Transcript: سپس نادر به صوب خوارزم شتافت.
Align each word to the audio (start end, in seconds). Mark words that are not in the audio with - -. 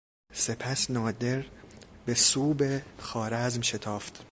سپس 0.33 0.89
نادر 0.89 1.43
به 2.05 2.13
صوب 2.13 2.63
خوارزم 2.99 3.61
شتافت. 3.61 4.19